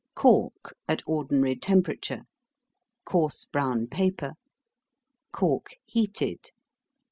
[0.15, 2.23] Cork, at ordinary temperature.
[3.05, 4.33] Coarse brown paper.
[5.31, 6.45] Cork, heated.